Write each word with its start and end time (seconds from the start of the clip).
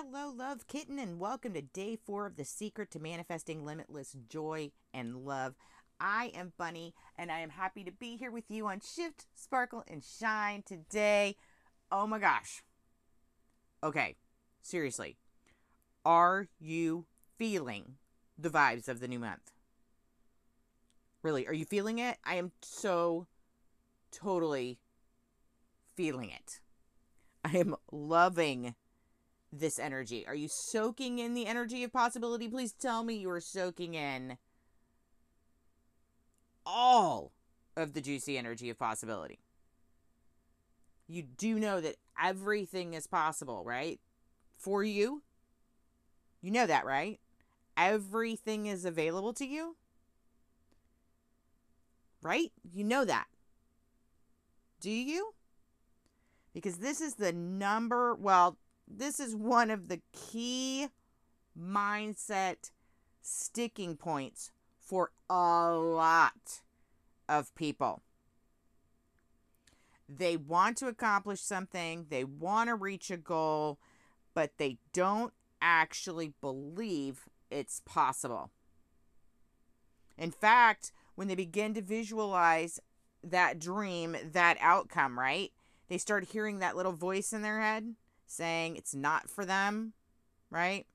Hello, 0.00 0.32
love 0.32 0.68
kitten, 0.68 0.96
and 1.00 1.18
welcome 1.18 1.54
to 1.54 1.60
day 1.60 1.96
four 1.96 2.24
of 2.24 2.36
the 2.36 2.44
secret 2.44 2.88
to 2.92 3.00
manifesting 3.00 3.64
limitless 3.64 4.14
joy 4.28 4.70
and 4.94 5.24
love. 5.24 5.56
I 5.98 6.30
am 6.36 6.52
Bunny, 6.56 6.94
and 7.16 7.32
I 7.32 7.40
am 7.40 7.50
happy 7.50 7.82
to 7.82 7.90
be 7.90 8.16
here 8.16 8.30
with 8.30 8.44
you 8.48 8.68
on 8.68 8.78
Shift, 8.78 9.26
Sparkle, 9.34 9.82
and 9.88 10.04
Shine 10.04 10.62
today. 10.62 11.34
Oh 11.90 12.06
my 12.06 12.20
gosh. 12.20 12.62
Okay, 13.82 14.14
seriously. 14.62 15.16
Are 16.04 16.46
you 16.60 17.06
feeling 17.36 17.96
the 18.38 18.50
vibes 18.50 18.86
of 18.86 19.00
the 19.00 19.08
new 19.08 19.18
month? 19.18 19.50
Really, 21.24 21.44
are 21.48 21.52
you 21.52 21.64
feeling 21.64 21.98
it? 21.98 22.18
I 22.24 22.36
am 22.36 22.52
so 22.62 23.26
totally 24.12 24.78
feeling 25.96 26.30
it. 26.30 26.60
I 27.44 27.56
am 27.56 27.74
loving 27.90 28.76
this 29.52 29.78
energy? 29.78 30.26
Are 30.26 30.34
you 30.34 30.48
soaking 30.48 31.18
in 31.18 31.34
the 31.34 31.46
energy 31.46 31.82
of 31.84 31.92
possibility? 31.92 32.48
Please 32.48 32.72
tell 32.72 33.02
me 33.04 33.14
you 33.14 33.30
are 33.30 33.40
soaking 33.40 33.94
in 33.94 34.38
all 36.66 37.32
of 37.76 37.94
the 37.94 38.00
juicy 38.00 38.36
energy 38.36 38.68
of 38.68 38.78
possibility. 38.78 39.38
You 41.06 41.22
do 41.22 41.58
know 41.58 41.80
that 41.80 41.96
everything 42.22 42.92
is 42.94 43.06
possible, 43.06 43.64
right? 43.64 43.98
For 44.58 44.84
you. 44.84 45.22
You 46.42 46.50
know 46.50 46.66
that, 46.66 46.84
right? 46.84 47.18
Everything 47.76 48.66
is 48.66 48.84
available 48.84 49.32
to 49.34 49.46
you. 49.46 49.76
Right? 52.20 52.52
You 52.70 52.84
know 52.84 53.04
that. 53.04 53.26
Do 54.80 54.90
you? 54.90 55.34
Because 56.52 56.78
this 56.78 57.00
is 57.00 57.14
the 57.14 57.32
number, 57.32 58.14
well, 58.14 58.58
this 58.90 59.20
is 59.20 59.34
one 59.34 59.70
of 59.70 59.88
the 59.88 60.00
key 60.12 60.88
mindset 61.58 62.70
sticking 63.20 63.96
points 63.96 64.50
for 64.78 65.10
a 65.28 65.72
lot 65.72 66.62
of 67.28 67.54
people. 67.54 68.02
They 70.08 70.36
want 70.36 70.78
to 70.78 70.88
accomplish 70.88 71.40
something, 71.40 72.06
they 72.08 72.24
want 72.24 72.68
to 72.68 72.74
reach 72.74 73.10
a 73.10 73.18
goal, 73.18 73.78
but 74.32 74.52
they 74.56 74.78
don't 74.94 75.34
actually 75.60 76.32
believe 76.40 77.28
it's 77.50 77.82
possible. 77.84 78.50
In 80.16 80.30
fact, 80.30 80.92
when 81.14 81.28
they 81.28 81.34
begin 81.34 81.74
to 81.74 81.82
visualize 81.82 82.80
that 83.22 83.58
dream, 83.58 84.16
that 84.32 84.56
outcome, 84.60 85.18
right? 85.18 85.52
They 85.88 85.98
start 85.98 86.28
hearing 86.32 86.60
that 86.60 86.76
little 86.76 86.92
voice 86.92 87.32
in 87.32 87.42
their 87.42 87.60
head 87.60 87.94
saying 88.30 88.76
it's 88.76 88.94
not 88.94 89.28
for 89.28 89.44
them, 89.44 89.92
right? 90.50 90.86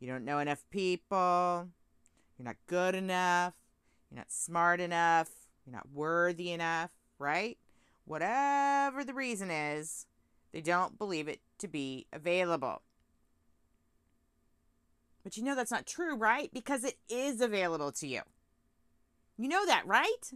You 0.00 0.08
don't 0.08 0.24
know 0.24 0.38
enough 0.38 0.64
people. 0.70 1.68
You're 2.38 2.44
not 2.44 2.56
good 2.66 2.94
enough. 2.94 3.54
You're 4.10 4.18
not 4.18 4.30
smart 4.30 4.80
enough. 4.80 5.30
You're 5.66 5.74
not 5.74 5.90
worthy 5.92 6.50
enough, 6.52 6.90
right? 7.18 7.58
Whatever 8.04 9.04
the 9.04 9.14
reason 9.14 9.50
is, 9.50 10.06
they 10.52 10.60
don't 10.60 10.98
believe 10.98 11.28
it 11.28 11.40
to 11.58 11.68
be 11.68 12.06
available. 12.12 12.82
But 15.22 15.36
you 15.38 15.42
know 15.42 15.54
that's 15.54 15.70
not 15.70 15.86
true, 15.86 16.14
right? 16.14 16.50
Because 16.52 16.84
it 16.84 16.98
is 17.08 17.40
available 17.40 17.90
to 17.92 18.06
you. 18.06 18.20
You 19.38 19.48
know 19.48 19.64
that, 19.66 19.86
right? 19.86 20.30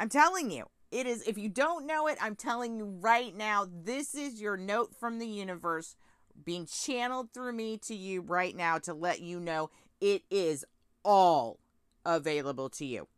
I'm 0.00 0.08
telling 0.08 0.50
you. 0.50 0.64
It 0.94 1.08
is, 1.08 1.22
if 1.26 1.36
you 1.36 1.48
don't 1.48 1.86
know 1.86 2.06
it, 2.06 2.18
I'm 2.20 2.36
telling 2.36 2.76
you 2.78 2.84
right 2.84 3.36
now, 3.36 3.66
this 3.68 4.14
is 4.14 4.40
your 4.40 4.56
note 4.56 4.94
from 4.94 5.18
the 5.18 5.26
universe 5.26 5.96
being 6.44 6.66
channeled 6.66 7.32
through 7.34 7.52
me 7.52 7.78
to 7.78 7.96
you 7.96 8.20
right 8.20 8.54
now 8.54 8.78
to 8.78 8.94
let 8.94 9.20
you 9.20 9.40
know 9.40 9.70
it 10.00 10.22
is 10.30 10.64
all 11.04 11.58
available 12.06 12.68
to 12.68 12.86
you. 12.86 13.08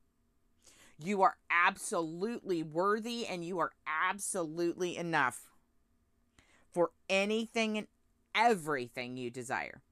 You 0.99 1.21
are 1.21 1.37
absolutely 1.51 2.63
worthy 2.63 3.27
and 3.27 3.45
you 3.45 3.59
are 3.59 3.73
absolutely 3.87 4.97
enough 4.97 5.43
for 6.73 6.93
anything 7.11 7.77
and 7.77 7.89
everything 8.35 9.19
you 9.19 9.31
desire. 9.31 9.83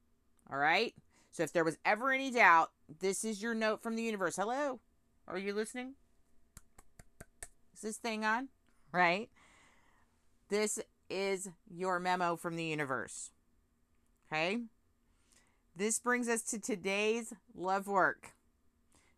All 0.51 0.57
right? 0.57 0.95
So 1.33 1.43
if 1.43 1.53
there 1.53 1.65
was 1.65 1.77
ever 1.85 2.13
any 2.13 2.31
doubt, 2.31 2.71
this 3.01 3.27
is 3.27 3.43
your 3.43 3.55
note 3.55 3.83
from 3.83 3.95
the 3.95 4.03
universe. 4.03 4.37
Hello? 4.37 4.81
Are 5.29 5.37
you 5.37 5.53
listening? 5.53 5.97
Is 7.85 7.89
this 7.89 7.97
thing 7.99 8.25
on? 8.25 8.49
Right? 8.93 9.29
This 10.49 10.81
is 11.11 11.51
your 11.71 12.01
memo 12.01 12.35
from 12.35 12.57
the 12.57 12.65
universe. 12.65 13.31
Okay? 14.33 14.61
This 15.77 15.99
brings 15.99 16.27
us 16.27 16.41
to 16.45 16.59
today's 16.59 17.35
love 17.55 17.87
work. 17.87 18.33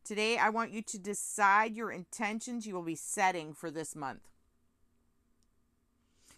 Today, 0.02 0.36
I 0.36 0.48
want 0.48 0.72
you 0.72 0.82
to 0.82 0.98
decide 0.98 1.76
your 1.76 1.92
intentions 1.92 2.66
you 2.66 2.74
will 2.74 2.82
be 2.82 2.96
setting 2.96 3.54
for 3.54 3.70
this 3.70 3.94
month. 3.94 4.22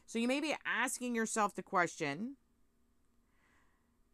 So, 0.07 0.19
you 0.19 0.29
may 0.29 0.41
be 0.41 0.55
asking 0.67 1.15
yourself 1.15 1.55
the 1.55 1.63
question 1.63 2.37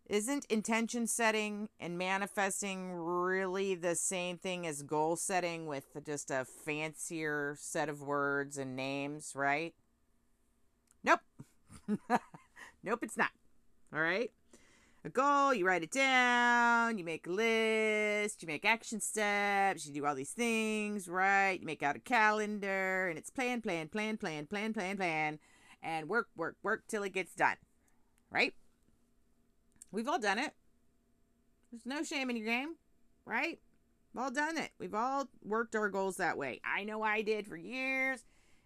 isn't 0.07 0.45
intention 0.47 1.07
setting 1.07 1.69
and 1.81 1.97
manifesting 1.97 2.93
really 2.93 3.75
the 3.75 3.95
same 3.95 4.37
thing 4.37 4.67
as 4.67 4.83
goal 4.83 5.17
setting 5.17 5.67
with 5.67 5.85
just 6.05 6.31
a 6.31 6.45
fancier 6.45 7.57
set 7.59 7.89
of 7.89 8.03
words 8.03 8.59
and 8.59 8.77
names, 8.77 9.33
right? 9.35 9.75
Nope. 11.03 11.21
nope, 12.83 13.01
it's 13.03 13.17
not. 13.17 13.31
All 13.95 14.01
right. 14.01 14.31
A 15.07 15.11
goal, 15.11 15.53
you 15.53 15.67
write 15.67 15.83
it 15.83 15.91
down, 15.91 16.97
you 16.97 17.05
make 17.05 17.27
a 17.27 17.31
list, 17.31 18.41
you 18.41 18.47
make 18.47 18.65
action 18.65 19.01
steps, 19.01 19.87
you 19.87 19.93
do 19.93 20.07
all 20.07 20.15
these 20.15 20.31
things, 20.33 21.09
right? 21.09 21.61
You 21.61 21.67
make 21.67 21.83
out 21.83 21.97
a 21.97 21.99
calendar, 21.99 23.09
and 23.09 23.19
it's 23.19 23.29
plan, 23.29 23.61
plan, 23.61 23.89
plan, 23.89 24.17
plan, 24.17 24.47
plan, 24.47 24.73
plan, 24.73 24.97
plan, 24.97 25.39
and 25.83 26.09
work, 26.09 26.29
work, 26.37 26.57
work 26.63 26.85
till 26.89 27.03
it 27.03 27.13
gets 27.13 27.35
done, 27.35 27.57
right? 28.31 28.55
We've 29.95 30.09
all 30.09 30.19
done 30.19 30.39
it. 30.39 30.53
There's 31.71 31.87
no 31.87 32.03
shame 32.03 32.29
in 32.29 32.37
your 32.37 32.47
game, 32.47 32.75
right? 33.25 33.61
We've 34.13 34.23
all 34.25 34.31
done 34.33 34.59
it. 34.59 34.71
We've 34.79 34.95
all 34.95 35.29
worked 35.45 35.77
our 35.77 35.89
goals 35.89 36.17
that 36.17 36.37
way. 36.37 36.61
I 36.65 36.83
know 36.83 37.03
I 37.03 37.23
did 37.23 37.47
for 37.47 37.57
years 37.57 38.25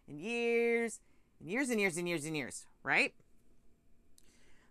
and 0.09 0.19
years 0.19 1.01
and 1.39 1.51
years 1.51 1.69
and 1.69 1.79
years 1.81 1.97
and 1.99 2.09
years 2.09 2.25
and 2.25 2.35
years, 2.35 2.67
right? 2.83 3.15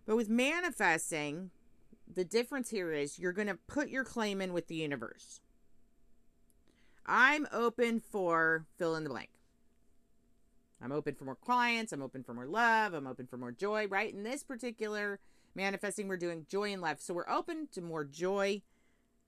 But 0.04 0.16
with 0.16 0.28
manifesting, 0.28 1.50
the 2.12 2.24
difference 2.24 2.70
here 2.70 2.92
is 2.92 3.20
you're 3.20 3.32
going 3.32 3.48
to 3.48 3.58
put 3.68 3.88
your 3.88 4.04
claim 4.04 4.40
in 4.40 4.52
with 4.52 4.66
the 4.66 4.74
universe. 4.74 5.40
I'm 7.06 7.46
open 7.52 8.00
for 8.00 8.66
fill 8.76 8.96
in 8.96 9.04
the 9.04 9.10
blank. 9.10 9.30
I'm 10.82 10.92
open 10.92 11.14
for 11.14 11.24
more 11.24 11.36
clients. 11.36 11.92
I'm 11.92 12.02
open 12.02 12.24
for 12.24 12.34
more 12.34 12.46
love. 12.46 12.94
I'm 12.94 13.06
open 13.06 13.26
for 13.26 13.36
more 13.36 13.52
joy, 13.52 13.86
right? 13.86 14.12
In 14.12 14.24
this 14.24 14.42
particular 14.42 15.20
manifesting, 15.58 16.08
we're 16.08 16.16
doing 16.16 16.46
joy 16.48 16.72
and 16.72 16.80
love. 16.80 17.00
So 17.00 17.12
we're 17.12 17.28
open 17.28 17.68
to 17.72 17.82
more 17.82 18.04
joy 18.04 18.62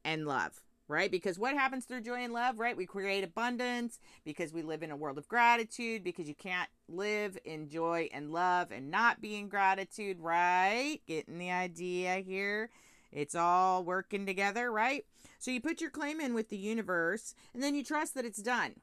and 0.05 0.27
love, 0.27 0.63
right? 0.89 1.11
Because 1.11 1.39
what 1.39 1.55
happens 1.55 1.85
through 1.85 2.01
joy 2.01 2.25
and 2.25 2.33
love, 2.33 2.59
right? 2.59 2.77
We 2.77 2.87
create 2.87 3.23
abundance 3.23 3.99
because 4.25 4.55
we 4.55 4.63
live 4.63 4.83
in 4.83 4.91
a 4.91 4.97
world 4.97 5.19
of 5.19 5.29
gratitude, 5.29 6.03
because 6.03 6.29
you 6.29 6.35
can't 6.35 6.71
live 6.89 7.37
in 7.45 7.69
joy 7.69 8.09
and 8.15 8.31
love 8.31 8.71
and 8.73 8.91
not 8.91 9.21
be 9.21 9.37
in 9.37 9.49
gratitude, 9.49 10.19
right? 10.21 11.01
Getting 11.07 11.39
the 11.39 11.51
idea 11.51 12.17
here. 12.17 12.71
It's 13.13 13.35
all 13.35 13.85
working 13.85 14.25
together, 14.25 14.71
right? 14.71 15.05
So 15.39 15.51
you 15.51 15.61
put 15.61 15.81
your 15.81 15.91
claim 15.91 16.21
in 16.21 16.33
with 16.33 16.49
the 16.49 16.57
universe 16.57 17.35
and 17.53 17.63
then 17.63 17.75
you 17.75 17.85
trust 17.85 18.15
that 18.15 18.25
it's 18.25 18.41
done. 18.41 18.77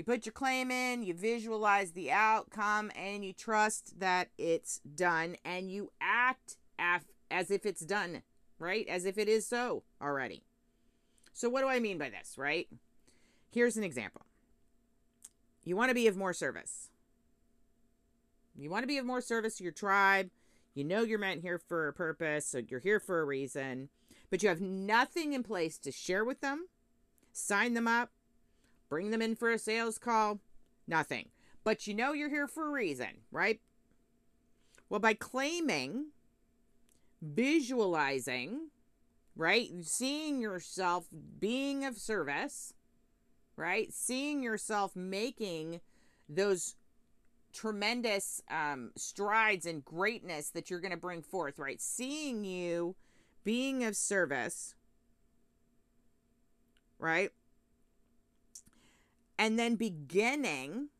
You 0.00 0.04
put 0.04 0.24
your 0.24 0.32
claim 0.32 0.70
in, 0.70 1.02
you 1.02 1.12
visualize 1.12 1.92
the 1.92 2.10
outcome, 2.10 2.90
and 2.96 3.22
you 3.22 3.34
trust 3.34 4.00
that 4.00 4.30
it's 4.38 4.78
done, 4.78 5.36
and 5.44 5.70
you 5.70 5.92
act 6.00 6.56
af- 6.78 7.04
as 7.30 7.50
if 7.50 7.66
it's 7.66 7.82
done, 7.82 8.22
right? 8.58 8.88
As 8.88 9.04
if 9.04 9.18
it 9.18 9.28
is 9.28 9.46
so 9.46 9.82
already. 10.00 10.42
So, 11.34 11.50
what 11.50 11.60
do 11.60 11.68
I 11.68 11.80
mean 11.80 11.98
by 11.98 12.08
this, 12.08 12.38
right? 12.38 12.66
Here's 13.50 13.76
an 13.76 13.84
example 13.84 14.22
you 15.64 15.76
want 15.76 15.90
to 15.90 15.94
be 15.94 16.06
of 16.06 16.16
more 16.16 16.32
service. 16.32 16.88
You 18.56 18.70
want 18.70 18.84
to 18.84 18.88
be 18.88 18.96
of 18.96 19.04
more 19.04 19.20
service 19.20 19.56
to 19.56 19.64
your 19.64 19.72
tribe. 19.74 20.30
You 20.72 20.84
know 20.84 21.02
you're 21.02 21.18
meant 21.18 21.42
here 21.42 21.58
for 21.58 21.88
a 21.88 21.92
purpose, 21.92 22.46
so 22.46 22.62
you're 22.66 22.80
here 22.80 23.00
for 23.00 23.20
a 23.20 23.26
reason, 23.26 23.90
but 24.30 24.42
you 24.42 24.48
have 24.48 24.62
nothing 24.62 25.34
in 25.34 25.42
place 25.42 25.76
to 25.76 25.92
share 25.92 26.24
with 26.24 26.40
them, 26.40 26.68
sign 27.34 27.74
them 27.74 27.86
up, 27.86 28.12
bring 28.90 29.10
them 29.10 29.22
in 29.22 29.34
for 29.36 29.50
a 29.50 29.58
sales 29.58 29.96
call, 29.96 30.40
nothing. 30.86 31.28
But 31.64 31.86
you 31.86 31.94
know 31.94 32.12
you're 32.12 32.28
here 32.28 32.48
for 32.48 32.66
a 32.66 32.70
reason, 32.70 33.22
right? 33.30 33.60
Well, 34.90 35.00
by 35.00 35.14
claiming, 35.14 36.06
visualizing, 37.22 38.68
right? 39.36 39.70
Seeing 39.82 40.40
yourself 40.40 41.06
being 41.38 41.84
of 41.84 41.96
service, 41.96 42.74
right? 43.56 43.92
Seeing 43.92 44.42
yourself 44.42 44.96
making 44.96 45.80
those 46.28 46.74
tremendous 47.52 48.42
um, 48.50 48.90
strides 48.96 49.66
and 49.66 49.84
greatness 49.84 50.50
that 50.50 50.70
you're 50.70 50.80
going 50.80 50.90
to 50.92 50.96
bring 50.96 51.22
forth, 51.22 51.58
right? 51.58 51.80
Seeing 51.80 52.44
you 52.44 52.96
being 53.44 53.84
of 53.84 53.96
service, 53.96 54.74
right? 56.98 57.30
And 59.40 59.58
then 59.58 59.76
beginning 59.76 60.90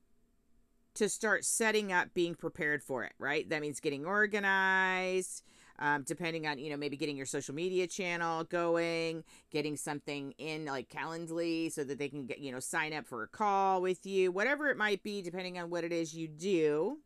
to 0.94 1.10
start 1.10 1.44
setting 1.44 1.92
up 1.92 2.14
being 2.14 2.34
prepared 2.34 2.82
for 2.82 3.04
it, 3.04 3.12
right? 3.18 3.46
That 3.50 3.60
means 3.60 3.80
getting 3.80 4.06
organized, 4.06 5.44
um, 5.78 6.04
depending 6.04 6.46
on, 6.46 6.58
you 6.58 6.70
know, 6.70 6.78
maybe 6.78 6.96
getting 6.96 7.18
your 7.18 7.26
social 7.26 7.54
media 7.54 7.86
channel 7.86 8.44
going, 8.44 9.24
getting 9.50 9.76
something 9.76 10.32
in 10.38 10.64
like 10.64 10.88
Calendly 10.88 11.70
so 11.70 11.84
that 11.84 11.98
they 11.98 12.08
can 12.08 12.24
get, 12.24 12.38
you 12.38 12.50
know, 12.50 12.60
sign 12.60 12.94
up 12.94 13.06
for 13.06 13.22
a 13.22 13.28
call 13.28 13.82
with 13.82 14.06
you, 14.06 14.32
whatever 14.32 14.70
it 14.70 14.78
might 14.78 15.02
be, 15.02 15.20
depending 15.20 15.58
on 15.58 15.68
what 15.68 15.84
it 15.84 15.92
is 15.92 16.14
you 16.14 16.26
do, 16.26 16.96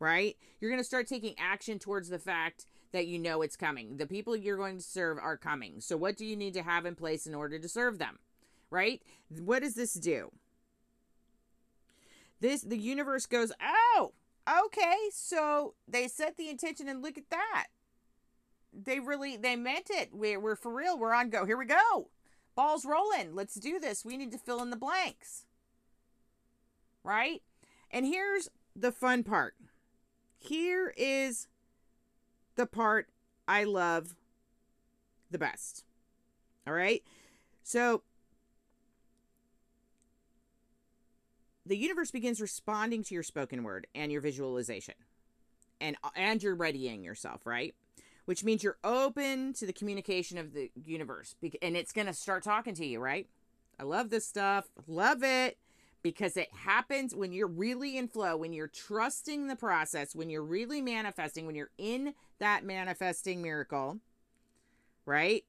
right? 0.00 0.36
You're 0.60 0.72
going 0.72 0.80
to 0.80 0.84
start 0.84 1.06
taking 1.06 1.36
action 1.38 1.78
towards 1.78 2.08
the 2.08 2.18
fact 2.18 2.66
that 2.90 3.06
you 3.06 3.20
know 3.20 3.40
it's 3.42 3.56
coming. 3.56 3.98
The 3.98 4.06
people 4.08 4.34
you're 4.34 4.56
going 4.56 4.78
to 4.78 4.82
serve 4.82 5.16
are 5.18 5.36
coming. 5.36 5.80
So, 5.80 5.96
what 5.96 6.16
do 6.16 6.26
you 6.26 6.36
need 6.36 6.54
to 6.54 6.62
have 6.64 6.86
in 6.86 6.96
place 6.96 7.24
in 7.24 7.36
order 7.36 7.56
to 7.56 7.68
serve 7.68 8.00
them, 8.00 8.18
right? 8.68 9.00
What 9.28 9.62
does 9.62 9.76
this 9.76 9.94
do? 9.94 10.32
This, 12.40 12.62
the 12.62 12.78
universe 12.78 13.26
goes, 13.26 13.52
oh, 13.62 14.12
okay, 14.66 14.96
so 15.12 15.74
they 15.88 16.08
set 16.08 16.36
the 16.36 16.48
intention 16.48 16.88
and 16.88 17.02
look 17.02 17.18
at 17.18 17.30
that 17.30 17.66
they 18.84 19.00
really 19.00 19.36
they 19.36 19.56
meant 19.56 19.90
it. 19.90 20.10
We're, 20.12 20.40
we're 20.40 20.56
for 20.56 20.72
real. 20.72 20.98
We're 20.98 21.14
on 21.14 21.30
go. 21.30 21.44
Here 21.44 21.56
we 21.56 21.66
go. 21.66 22.08
Balls 22.54 22.84
rolling. 22.84 23.34
Let's 23.34 23.54
do 23.54 23.78
this. 23.78 24.04
We 24.04 24.16
need 24.16 24.32
to 24.32 24.38
fill 24.38 24.62
in 24.62 24.70
the 24.70 24.76
blanks. 24.76 25.46
Right? 27.04 27.42
And 27.90 28.04
here's 28.04 28.48
the 28.74 28.92
fun 28.92 29.22
part. 29.22 29.54
Here 30.38 30.92
is 30.96 31.48
the 32.56 32.66
part 32.66 33.08
I 33.46 33.64
love 33.64 34.14
the 35.30 35.38
best. 35.38 35.84
All 36.66 36.74
right? 36.74 37.02
So 37.62 38.02
the 41.66 41.76
universe 41.76 42.10
begins 42.10 42.40
responding 42.40 43.02
to 43.04 43.14
your 43.14 43.22
spoken 43.22 43.62
word 43.62 43.86
and 43.94 44.12
your 44.12 44.20
visualization. 44.20 44.94
And 45.80 45.96
and 46.14 46.42
you're 46.42 46.54
readying 46.54 47.04
yourself, 47.04 47.44
right? 47.44 47.74
which 48.26 48.44
means 48.44 48.62
you're 48.62 48.78
open 48.84 49.52
to 49.54 49.66
the 49.66 49.72
communication 49.72 50.36
of 50.36 50.52
the 50.52 50.70
universe 50.84 51.34
and 51.62 51.76
it's 51.76 51.92
going 51.92 52.06
to 52.06 52.12
start 52.12 52.42
talking 52.42 52.74
to 52.74 52.84
you, 52.84 53.00
right? 53.00 53.28
I 53.80 53.84
love 53.84 54.10
this 54.10 54.26
stuff. 54.26 54.66
Love 54.86 55.22
it 55.22 55.56
because 56.02 56.36
it 56.36 56.52
happens 56.52 57.14
when 57.14 57.32
you're 57.32 57.46
really 57.46 57.96
in 57.96 58.08
flow, 58.08 58.36
when 58.36 58.52
you're 58.52 58.68
trusting 58.68 59.46
the 59.46 59.56
process, 59.56 60.14
when 60.14 60.28
you're 60.28 60.42
really 60.42 60.82
manifesting, 60.82 61.46
when 61.46 61.54
you're 61.54 61.70
in 61.78 62.14
that 62.38 62.64
manifesting 62.64 63.42
miracle, 63.42 63.98
right? 65.04 65.44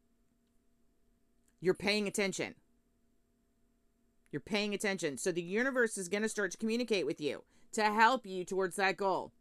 You're 1.60 1.74
paying 1.74 2.08
attention. 2.08 2.56
You're 4.32 4.40
paying 4.42 4.74
attention. 4.74 5.18
So 5.18 5.32
the 5.32 5.42
universe 5.42 5.98
is 5.98 6.10
going 6.10 6.24
to 6.24 6.30
start 6.30 6.52
to 6.52 6.58
communicate 6.58 7.06
with 7.06 7.22
you 7.22 7.44
to 7.74 7.86
help 7.86 8.26
you 8.26 8.44
towards 8.44 8.76
that 8.76 8.98
goal. 8.98 9.32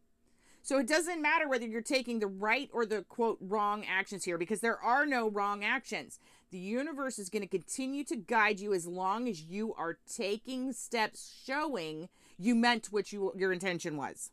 So 0.62 0.78
it 0.78 0.88
doesn't 0.88 1.22
matter 1.22 1.48
whether 1.48 1.64
you're 1.64 1.80
taking 1.80 2.18
the 2.18 2.26
right 2.26 2.68
or 2.72 2.84
the 2.84 3.02
quote 3.02 3.38
wrong 3.40 3.84
actions 3.88 4.24
here 4.24 4.36
because 4.36 4.60
there 4.60 4.80
are 4.80 5.06
no 5.06 5.30
wrong 5.30 5.64
actions. 5.64 6.18
The 6.50 6.58
universe 6.58 7.18
is 7.18 7.30
going 7.30 7.42
to 7.42 7.48
continue 7.48 8.02
to 8.04 8.16
guide 8.16 8.58
you 8.58 8.74
as 8.74 8.86
long 8.86 9.28
as 9.28 9.42
you 9.42 9.74
are 9.74 9.98
taking 10.12 10.72
steps 10.72 11.40
showing 11.46 12.08
you 12.38 12.54
meant 12.54 12.88
what 12.90 13.12
you 13.12 13.32
your 13.36 13.52
intention 13.52 13.96
was. 13.96 14.30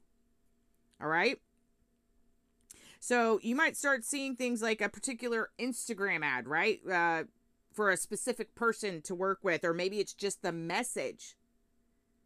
All 1.00 1.08
right? 1.08 1.40
So 3.00 3.40
you 3.44 3.56
might 3.56 3.76
start 3.76 4.04
seeing 4.04 4.36
things 4.36 4.62
like 4.62 4.82
a 4.82 4.90
particular 4.90 5.50
Instagram 5.60 6.24
ad, 6.24 6.48
right? 6.48 6.80
Uh, 6.90 7.24
for 7.74 7.90
a 7.90 7.98
specific 7.98 8.56
person 8.56 9.02
to 9.04 9.16
work 9.16 9.40
with, 9.44 9.64
or 9.64 9.74
maybe 9.74 10.00
it's 10.00 10.14
just 10.14 10.42
the 10.42 10.52
message 10.52 11.36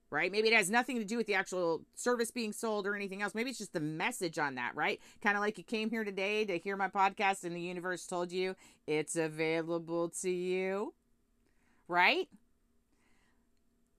right? 0.10 0.32
Maybe 0.32 0.48
it 0.48 0.54
has 0.54 0.70
nothing 0.70 0.98
to 0.98 1.06
do 1.06 1.18
with 1.18 1.28
the 1.28 1.34
actual 1.34 1.82
service 1.96 2.32
being 2.32 2.54
sold 2.54 2.88
or 2.88 2.96
anything 2.96 3.22
else. 3.22 3.36
Maybe 3.36 3.50
it's 3.50 3.60
just 3.60 3.74
the 3.74 3.80
message 3.80 4.40
on 4.40 4.56
that, 4.56 4.76
right? 4.76 5.02
Kind 5.22 5.36
of 5.36 5.42
like 5.42 5.58
you 5.58 5.64
came 5.64 5.90
here 5.90 6.04
today 6.04 6.46
to 6.46 6.58
hear 6.58 6.78
my 6.78 6.88
podcast 6.88 7.44
and 7.44 7.56
the 7.56 7.62
universe 7.62 8.06
told 8.08 8.32
you 8.32 8.56
it's 8.86 9.16
available 9.16 10.10
to 10.22 10.30
you, 10.30 10.94
right? 11.88 12.30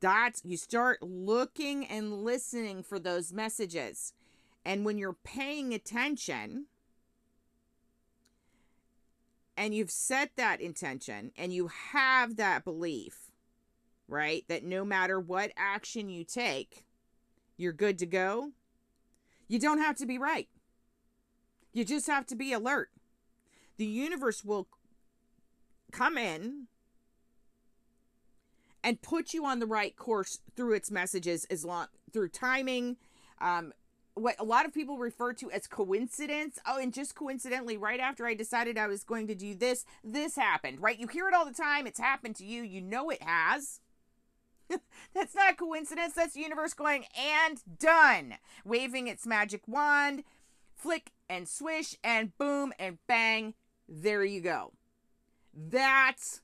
That's 0.01 0.45
you 0.45 0.57
start 0.57 1.03
looking 1.03 1.85
and 1.87 2.25
listening 2.25 2.83
for 2.83 2.99
those 2.99 3.33
messages. 3.33 4.15
And 4.65 4.85
when 4.85 4.99
you're 4.99 5.17
paying 5.25 5.75
attention, 5.75 6.67
and 9.59 9.75
you've 9.75 9.91
set 9.91 10.31
that 10.37 10.63
intention 10.63 11.33
and 11.37 11.53
you 11.53 11.69
have 11.93 12.37
that 12.37 12.65
belief 12.65 13.29
right? 14.09 14.45
That 14.49 14.65
no 14.65 14.85
matter 14.85 15.21
what 15.21 15.53
action 15.57 16.09
you 16.09 16.25
take, 16.25 16.85
you're 17.57 17.73
good 17.73 17.99
to 17.99 18.07
go. 18.07 18.53
You 19.47 19.59
don't 19.59 19.79
have 19.79 19.97
to 19.97 20.07
be 20.07 20.19
right. 20.19 20.49
You 21.73 21.85
just 21.85 22.07
have 22.07 22.27
to 22.27 22.35
be 22.35 22.53
alert. 22.53 22.89
The 23.77 23.87
universe 23.87 24.45
will 24.45 24.67
come 25.93 26.19
in 26.19 26.67
and 28.83 29.03
put 29.03 29.35
you 29.35 29.45
on 29.45 29.59
the 29.59 29.67
right 29.67 29.95
course 29.97 30.41
through 30.57 30.73
its 30.73 30.91
messages 30.91 31.45
as 31.47 31.65
long 31.65 31.87
through 32.13 32.31
timing 32.31 32.97
um, 33.41 33.73
what 34.19 34.37
a 34.39 34.45
lot 34.45 34.67
of 34.67 34.75
people 34.75 34.99
refer 34.99 35.33
to 35.35 35.51
as 35.51 35.67
coincidence. 35.67 36.59
Oh, 36.67 36.79
and 36.79 36.93
just 36.93 37.15
coincidentally, 37.15 37.77
right 37.77 38.01
after 38.01 38.27
I 38.27 38.35
decided 38.35 38.79
I 38.79 38.87
was 38.87 39.05
going 39.05 39.27
to 39.29 39.35
do 39.35 39.55
this, 39.55 39.85
this 40.05 40.37
happened, 40.37 40.81
right? 40.81 40.99
You 40.99 41.07
hear 41.07 41.29
it 41.29 41.35
all 41.35 41.45
the 41.45 41.53
time. 41.53 41.87
It's 41.87 42.01
happened 42.01 42.37
to 42.37 42.45
you. 42.45 42.63
You 42.63 42.81
know 42.81 43.11
it 43.11 43.23
has. 43.23 43.81
That's 45.15 45.35
not 45.35 45.57
coincidence. 45.57 46.15
That's 46.15 46.35
the 46.35 46.41
universe 46.41 46.75
going 46.75 47.05
and 47.17 47.61
done. 47.79 48.35
Waving 48.65 49.09
its 49.09 49.27
magic 49.27 49.63
wand, 49.67 50.25
flick 50.75 51.13
and 51.29 51.49
swish 51.49 51.97
and 52.05 52.37
boom 52.39 52.73
and 52.79 52.99
bang. 53.07 53.55
There 53.89 54.25
you 54.25 54.41
go. 54.41 54.73
That's 55.55 56.43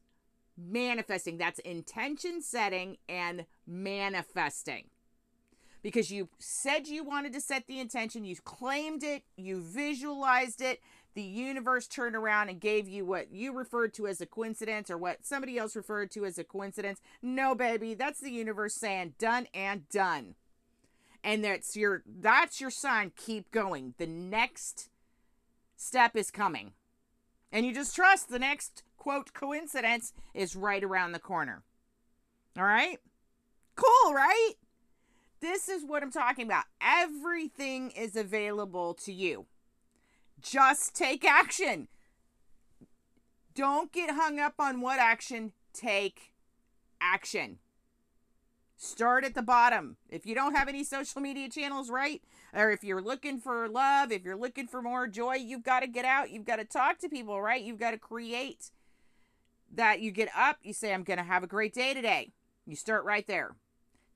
manifesting. 0.56 1.38
That's 1.38 1.58
intention 1.60 2.42
setting 2.42 2.96
and 3.08 3.46
manifesting. 3.66 4.84
Because 5.84 6.10
you 6.10 6.30
said 6.38 6.88
you 6.88 7.04
wanted 7.04 7.34
to 7.34 7.42
set 7.42 7.66
the 7.66 7.78
intention, 7.78 8.24
you 8.24 8.36
claimed 8.36 9.02
it, 9.02 9.22
you 9.36 9.60
visualized 9.60 10.62
it, 10.62 10.80
the 11.12 11.22
universe 11.22 11.86
turned 11.86 12.16
around 12.16 12.48
and 12.48 12.58
gave 12.58 12.88
you 12.88 13.04
what 13.04 13.30
you 13.30 13.52
referred 13.52 13.92
to 13.94 14.06
as 14.06 14.18
a 14.22 14.26
coincidence 14.26 14.90
or 14.90 14.96
what 14.96 15.26
somebody 15.26 15.58
else 15.58 15.76
referred 15.76 16.10
to 16.12 16.24
as 16.24 16.38
a 16.38 16.42
coincidence. 16.42 17.02
No, 17.20 17.54
baby, 17.54 17.92
that's 17.92 18.18
the 18.18 18.30
universe 18.30 18.74
saying 18.74 19.12
done 19.18 19.46
and 19.52 19.86
done. 19.90 20.36
And 21.22 21.44
that's 21.44 21.76
your 21.76 22.02
that's 22.06 22.62
your 22.62 22.70
sign. 22.70 23.12
Keep 23.14 23.50
going. 23.50 23.92
The 23.98 24.06
next 24.06 24.88
step 25.76 26.16
is 26.16 26.30
coming. 26.30 26.72
And 27.52 27.66
you 27.66 27.74
just 27.74 27.94
trust 27.94 28.30
the 28.30 28.38
next 28.38 28.82
quote 28.96 29.34
coincidence 29.34 30.14
is 30.32 30.56
right 30.56 30.82
around 30.82 31.12
the 31.12 31.18
corner. 31.18 31.62
All 32.56 32.64
right? 32.64 32.98
Cool, 33.76 34.14
right? 34.14 34.54
This 35.44 35.68
is 35.68 35.84
what 35.84 36.02
I'm 36.02 36.10
talking 36.10 36.46
about. 36.46 36.64
Everything 36.80 37.90
is 37.90 38.16
available 38.16 38.94
to 38.94 39.12
you. 39.12 39.44
Just 40.40 40.96
take 40.96 41.22
action. 41.22 41.88
Don't 43.54 43.92
get 43.92 44.12
hung 44.12 44.40
up 44.40 44.54
on 44.58 44.80
what 44.80 44.98
action, 44.98 45.52
take 45.74 46.32
action. 46.98 47.58
Start 48.78 49.22
at 49.22 49.34
the 49.34 49.42
bottom. 49.42 49.98
If 50.08 50.24
you 50.24 50.34
don't 50.34 50.54
have 50.54 50.66
any 50.66 50.82
social 50.82 51.20
media 51.20 51.50
channels, 51.50 51.90
right? 51.90 52.22
Or 52.54 52.70
if 52.70 52.82
you're 52.82 53.02
looking 53.02 53.38
for 53.38 53.68
love, 53.68 54.12
if 54.12 54.24
you're 54.24 54.38
looking 54.38 54.66
for 54.66 54.80
more 54.80 55.06
joy, 55.06 55.34
you've 55.34 55.62
got 55.62 55.80
to 55.80 55.86
get 55.86 56.06
out. 56.06 56.30
You've 56.30 56.46
got 56.46 56.56
to 56.56 56.64
talk 56.64 56.96
to 57.00 57.08
people, 57.10 57.42
right? 57.42 57.62
You've 57.62 57.78
got 57.78 57.90
to 57.90 57.98
create 57.98 58.70
that. 59.74 60.00
You 60.00 60.10
get 60.10 60.30
up, 60.34 60.56
you 60.62 60.72
say, 60.72 60.94
I'm 60.94 61.04
going 61.04 61.18
to 61.18 61.22
have 61.22 61.42
a 61.42 61.46
great 61.46 61.74
day 61.74 61.92
today. 61.92 62.32
You 62.66 62.76
start 62.76 63.04
right 63.04 63.26
there. 63.26 63.56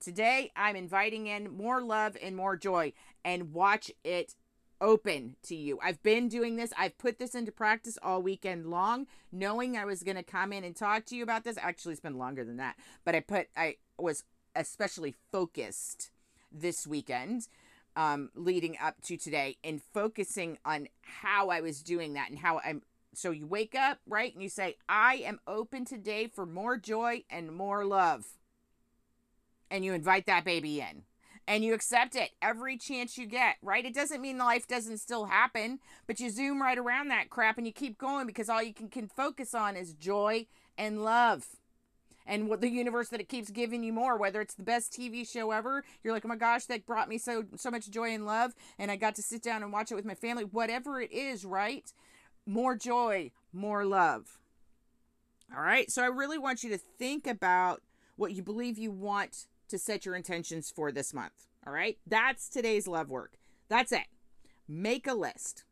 Today, 0.01 0.53
I'm 0.55 0.77
inviting 0.77 1.27
in 1.27 1.57
more 1.57 1.83
love 1.83 2.17
and 2.23 2.37
more 2.37 2.57
joy 2.57 2.93
and 3.25 3.53
watch 3.53 3.91
it 4.05 4.37
open 4.81 5.35
to 5.43 5.57
you. 5.57 5.81
I've 5.83 6.01
been 6.05 6.29
doing 6.29 6.55
this. 6.55 6.73
I've 6.79 6.97
put 6.99 7.19
this 7.19 7.35
into 7.35 7.51
practice 7.51 7.99
all 8.01 8.23
weekend 8.23 8.71
long, 8.71 9.09
knowing 9.33 9.77
I 9.77 9.85
was 9.85 10.05
going 10.05 10.17
to 10.17 10.23
come 10.23 10.53
in 10.53 10.63
and 10.63 10.77
talk 10.77 11.05
to 11.07 11.17
you 11.17 11.25
about 11.25 11.43
this. 11.43 11.59
Actually, 11.59 11.93
it's 11.93 12.01
been 12.01 12.17
longer 12.17 12.45
than 12.45 12.59
that, 12.59 12.77
but 13.05 13.17
I 13.17 13.21
put 13.21 13.49
I 13.57 13.77
was 13.99 14.23
especially 14.55 15.15
focused 15.33 16.11
this 16.51 16.87
weekend 16.87 17.49
um 17.97 18.31
leading 18.35 18.77
up 18.81 19.01
to 19.03 19.17
today 19.17 19.57
and 19.65 19.83
focusing 19.83 20.59
on 20.65 20.89
how 21.03 21.51
I 21.51 21.61
was 21.61 21.83
doing 21.83 22.15
that 22.15 22.31
and 22.31 22.39
how 22.39 22.61
I'm 22.65 22.83
so 23.15 23.33
you 23.33 23.47
wake 23.47 23.75
up, 23.75 23.99
right? 24.07 24.33
And 24.33 24.43
you 24.43 24.49
say, 24.49 24.77
"I 24.89 25.17
am 25.17 25.41
open 25.49 25.85
today 25.85 26.29
for 26.29 26.47
more 26.47 26.77
joy 26.77 27.25
and 27.29 27.53
more 27.53 27.85
love." 27.85 28.39
And 29.71 29.85
you 29.85 29.93
invite 29.93 30.27
that 30.27 30.45
baby 30.45 30.81
in 30.81 31.03
and 31.49 31.65
you 31.65 31.73
accept 31.73 32.15
it 32.15 32.31
every 32.43 32.77
chance 32.77 33.17
you 33.17 33.27
get, 33.27 33.57
right? 33.63 33.87
It 33.87 33.95
doesn't 33.95 34.21
mean 34.21 34.37
life 34.37 34.69
doesn't 34.69 34.99
still 34.99 35.25
happen, 35.25 35.79
but 36.07 36.21
you 36.21 36.29
zoom 36.29 36.61
right 36.61 36.77
around 36.77 37.09
that 37.09 37.31
crap 37.31 37.57
and 37.57 37.67
you 37.67 37.73
keep 37.73 37.97
going 37.97 38.27
because 38.27 38.51
all 38.51 38.63
you 38.63 38.75
can, 38.75 38.89
can 38.89 39.09
focus 39.09 39.55
on 39.55 39.75
is 39.75 39.95
joy 39.95 40.47
and 40.77 41.03
love. 41.03 41.47
And 42.27 42.51
what 42.51 42.61
the 42.61 42.69
universe 42.69 43.09
that 43.09 43.21
it 43.21 43.31
keeps 43.31 43.49
giving 43.49 43.83
you 43.83 43.95
more, 43.95 44.19
whether 44.19 44.43
it's 44.43 44.55
the 44.55 44.63
best 44.63 44.93
TV 44.93 45.27
show 45.27 45.51
ever, 45.51 45.83
you're 46.05 46.13
like, 46.13 46.27
oh 46.27 46.29
my 46.29 46.37
gosh, 46.37 46.67
that 46.67 46.85
brought 46.85 47.09
me 47.09 47.17
so 47.17 47.45
so 47.57 47.71
much 47.71 47.89
joy 47.89 48.11
and 48.11 48.27
love, 48.27 48.55
and 48.79 48.91
I 48.91 48.97
got 48.97 49.15
to 49.15 49.23
sit 49.23 49.43
down 49.43 49.63
and 49.63 49.73
watch 49.73 49.91
it 49.91 49.95
with 49.95 50.05
my 50.05 50.15
family. 50.15 50.45
Whatever 50.45 51.01
it 51.01 51.11
is, 51.11 51.47
right? 51.47 51.91
More 52.45 52.77
joy, 52.77 53.31
more 53.55 53.87
love. 53.87 54.39
All 55.57 55.63
right. 55.63 55.91
So 55.91 56.03
I 56.03 56.09
really 56.09 56.37
want 56.37 56.63
you 56.63 56.69
to 56.69 56.79
think 56.79 57.27
about 57.27 57.81
what 58.17 58.33
you 58.33 58.43
believe 58.43 58.77
you 58.77 58.91
want 58.91 59.47
to 59.69 59.79
set 59.79 60.05
your 60.05 60.15
intentions 60.15 60.71
for 60.71 60.91
this 60.93 61.15
month. 61.15 61.47
All 61.67 61.73
right. 61.73 61.99
That's 62.07 62.49
today's 62.49 62.89
love 62.89 63.11
work. 63.11 63.35
That's 63.69 63.93
it. 63.93 64.07
Make 64.67 65.07
a 65.07 65.15
list. 65.15 65.65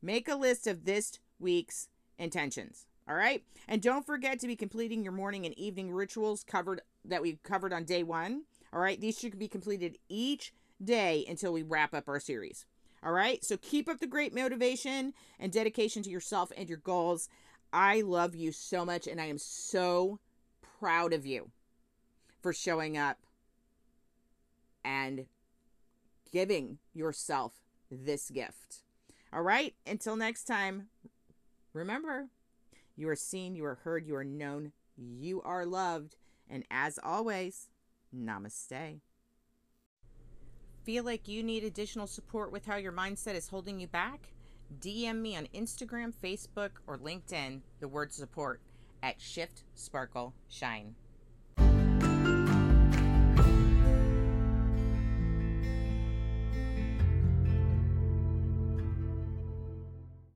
Make 0.00 0.28
a 0.28 0.36
list 0.36 0.66
of 0.66 0.84
this 0.84 1.18
week's 1.38 1.88
intentions. 2.18 2.86
All 3.08 3.14
right. 3.14 3.42
And 3.68 3.82
don't 3.82 4.06
forget 4.06 4.38
to 4.40 4.46
be 4.46 4.56
completing 4.56 5.02
your 5.02 5.12
morning 5.12 5.44
and 5.44 5.58
evening 5.58 5.92
rituals 5.92 6.44
covered 6.44 6.82
that 7.04 7.22
we 7.22 7.38
covered 7.42 7.72
on 7.72 7.84
day 7.84 8.02
one. 8.02 8.42
All 8.72 8.80
right. 8.80 9.00
These 9.00 9.18
should 9.18 9.38
be 9.38 9.48
completed 9.48 9.98
each 10.08 10.52
day 10.82 11.24
until 11.28 11.52
we 11.52 11.62
wrap 11.62 11.94
up 11.94 12.08
our 12.08 12.20
series. 12.20 12.64
All 13.04 13.12
right. 13.12 13.44
So 13.44 13.56
keep 13.56 13.88
up 13.88 13.98
the 13.98 14.06
great 14.06 14.34
motivation 14.34 15.12
and 15.40 15.52
dedication 15.52 16.02
to 16.04 16.10
yourself 16.10 16.52
and 16.56 16.68
your 16.68 16.78
goals. 16.78 17.28
I 17.72 18.02
love 18.02 18.36
you 18.36 18.52
so 18.52 18.84
much 18.84 19.06
and 19.06 19.20
I 19.20 19.26
am 19.26 19.38
so 19.38 20.20
proud 20.78 21.12
of 21.12 21.26
you 21.26 21.50
for 22.40 22.52
showing 22.52 22.96
up 22.96 23.18
and 24.84 25.26
giving 26.32 26.78
yourself 26.94 27.52
this 27.90 28.30
gift. 28.30 28.82
All 29.32 29.42
right, 29.42 29.74
until 29.86 30.16
next 30.16 30.44
time, 30.44 30.88
remember 31.72 32.28
you 32.96 33.08
are 33.08 33.16
seen, 33.16 33.54
you 33.54 33.64
are 33.64 33.80
heard, 33.82 34.06
you 34.06 34.14
are 34.16 34.24
known, 34.24 34.72
you 34.96 35.40
are 35.42 35.64
loved, 35.64 36.16
and 36.48 36.64
as 36.70 36.98
always, 37.02 37.68
namaste. 38.14 39.00
Feel 40.84 41.04
like 41.04 41.28
you 41.28 41.42
need 41.42 41.64
additional 41.64 42.06
support 42.06 42.50
with 42.50 42.66
how 42.66 42.76
your 42.76 42.92
mindset 42.92 43.34
is 43.34 43.48
holding 43.48 43.78
you 43.78 43.86
back? 43.86 44.28
DM 44.80 45.20
me 45.20 45.36
on 45.36 45.48
Instagram, 45.54 46.12
Facebook, 46.12 46.70
or 46.86 46.98
LinkedIn 46.98 47.60
the 47.80 47.88
word 47.88 48.12
support 48.12 48.60
at 49.02 49.20
Shift 49.20 49.64
Sparkle 49.74 50.34
Shine. 50.48 50.94